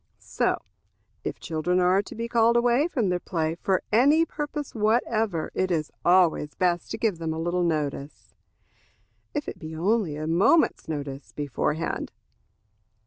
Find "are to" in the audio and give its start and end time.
1.79-2.15